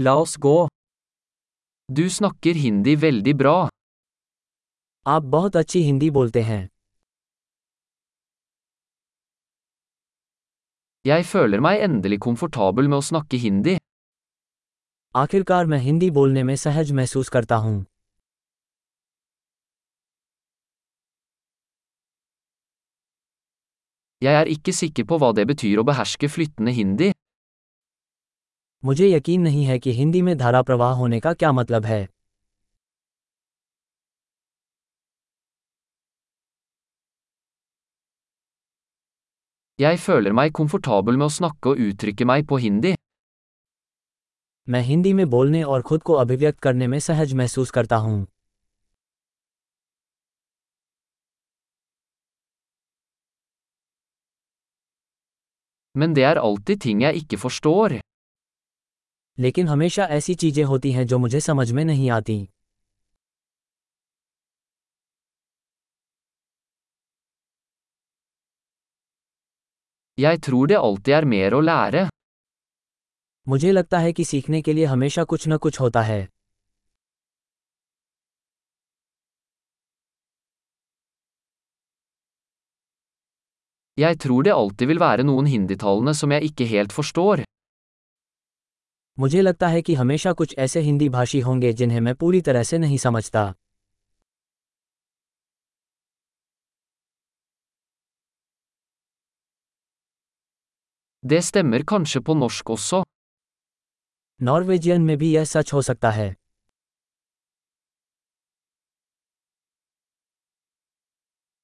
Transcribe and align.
La 0.00 0.12
oss 0.16 0.36
gå. 0.36 0.68
Du 1.88 2.10
snakker 2.10 2.54
hindi 2.64 2.94
veldig 3.04 3.32
bra. 3.38 3.68
आप 5.06 5.22
बहुत 5.34 5.56
अच्छी 5.56 5.82
हिंदी 5.82 6.10
बोलते 6.18 6.42
हैं 6.42 6.60
Jeg 11.06 11.26
føler 11.32 11.64
meg 11.66 11.82
endelig 11.88 12.20
komfortabel 12.28 12.88
med 12.92 12.98
å 13.00 13.06
snakke 13.10 13.42
hindi. 13.46 13.76
आखिरकार 15.16 15.66
मैं 15.66 15.78
हिंदी 15.88 16.10
बोलने 16.20 16.42
में 16.42 16.56
सहज 16.66 16.92
महसूस 17.00 17.28
करता 17.36 17.56
हूँ 17.66 17.76
Jeg 24.22 24.34
er 24.42 24.56
ikke 24.58 24.72
sikker 24.72 25.04
på 25.10 25.18
hva 25.22 25.32
det 25.34 25.46
betyr 25.54 25.80
å 25.82 25.88
beherske 25.90 26.28
flyttende 26.28 26.72
hindi. 26.82 27.10
मुझे 28.84 29.08
यकीन 29.08 29.40
नहीं 29.42 29.64
है 29.64 29.78
कि 29.78 29.92
हिंदी 29.92 30.22
में 30.22 30.36
धारा 30.38 30.62
प्रवाह 30.62 30.92
होने 30.94 31.20
का 31.20 31.32
क्या 31.34 31.52
मतलब 31.52 31.84
है 31.86 32.06
Jeg 39.78 39.98
føler 40.04 40.32
meg 40.36 40.54
komfortabel 40.58 41.18
med 41.18 41.26
å 41.26 41.34
snakke 41.34 41.70
og 41.72 41.82
uttrykke 41.82 42.26
meg 42.30 42.46
på 42.52 42.58
hindi. 42.62 42.94
मैं 44.68 44.80
हिंदी 44.82 45.12
में 45.12 45.28
बोलने 45.30 45.62
और 45.62 45.82
खुद 45.82 46.02
को 46.02 46.14
अभिव्यक्त 46.22 46.58
करने 46.60 46.86
में 46.86 46.98
सहज 47.00 47.34
महसूस 47.34 47.70
करता 47.70 47.96
हूँ 48.06 48.26
Men 55.94 56.14
det 56.18 56.26
er 56.30 56.36
alltid 56.48 56.80
ting 56.84 57.00
jeg 57.02 57.22
ikke 57.22 57.38
forstår. 57.46 58.00
लेकिन 59.38 59.68
हमेशा 59.68 60.04
ऐसी 60.18 60.34
चीज़ें 60.34 60.62
होती 60.64 60.92
हैं 60.92 61.06
जो 61.06 61.18
मुझे 61.18 61.40
समझ 61.40 61.70
में 61.72 61.84
नहीं 61.84 62.10
आती 62.10 62.38
Jeg 70.18 70.38
tror 70.44 70.66
det 70.70 70.78
alltid 70.86 71.14
er 71.16 71.24
mer 71.32 71.54
å 71.54 71.60
lære. 71.64 72.00
मुझे 73.46 73.70
लगता 73.72 73.98
है 73.98 74.12
कि 74.12 74.24
सीखने 74.24 74.60
के 74.62 74.72
लिए 74.72 74.84
हमेशा 74.84 75.24
कुछ 75.24 75.46
न 75.48 75.56
कुछ 75.66 75.80
होता 75.80 76.02
है 76.02 76.20
Jeg 83.98 84.18
tror 84.24 84.42
det 84.46 84.52
alltid 84.56 84.86
vil 84.88 85.00
være 85.04 85.22
noen 85.30 85.46
hinditalende 85.52 86.14
som 86.22 86.34
jeg 86.34 86.50
ikke 86.50 86.66
helt 86.72 86.92
forstår. 86.98 87.44
मुझे 89.18 89.40
लगता 89.40 89.68
है 89.68 89.80
कि 89.82 89.94
हमेशा 89.94 90.32
कुछ 90.32 90.54
ऐसे 90.58 90.80
हिंदी 90.80 91.08
भाषी 91.08 91.40
होंगे 91.40 91.72
जिन्हें 91.72 92.00
मैं 92.00 92.14
पूरी 92.14 92.40
तरह 92.48 92.62
से 92.62 92.78
नहीं 92.78 92.98
समझता 92.98 93.52
Det 101.22 101.40
stemmer 101.44 101.80
kanskje 101.92 102.20
på 102.26 102.34
norsk 102.42 102.70
også. 102.70 103.02
Norwegian 104.40 105.02
में 105.02 105.16
भी 105.18 105.30
यह 105.32 105.44
सच 105.44 105.72
हो 105.72 105.82
सकता 105.82 106.10
है 106.10 106.34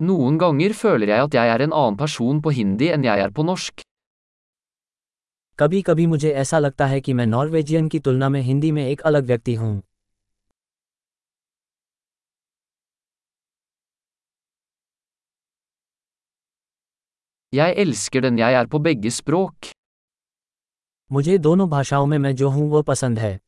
Noen 0.00 0.36
ganger 0.38 0.72
føler 0.80 1.08
jeg 1.08 1.28
at 1.28 1.34
jeg 1.34 1.54
er 1.54 1.64
en 1.66 1.72
annen 1.82 1.96
person 2.02 2.42
på 2.44 2.50
hindi 2.60 2.92
enn 2.96 3.04
jeg 3.08 3.24
er 3.24 3.32
på 3.38 3.42
norsk. 3.50 3.87
कभी 5.60 5.82
कभी 5.82 6.06
मुझे 6.06 6.30
ऐसा 6.30 6.58
लगता 6.58 6.86
है 6.86 7.00
कि 7.00 7.12
मैं 7.12 7.26
नॉर्वेजियन 7.26 7.88
की 7.88 7.98
तुलना 7.98 8.28
में 8.28 8.40
हिंदी 8.40 8.72
में 8.72 8.86
एक 8.86 9.00
अलग 9.00 9.24
व्यक्ति 9.24 9.54
हूँ। 9.54 9.82
Jeg 17.54 17.76
elsker 17.76 18.22
den. 18.24 18.38
Jeg 18.38 18.64
er 18.64 18.74
på 18.74 18.78
begge 18.86 19.20
språk. 19.20 19.54
मुझे 21.12 21.38
दोनों 21.38 21.70
भाषाओं 21.70 22.06
में 22.06 22.18
मैं 22.18 22.36
जो 22.36 22.48
हूँ 22.48 22.70
वो 22.70 22.82
पसंद 22.82 23.18
है। 23.18 23.40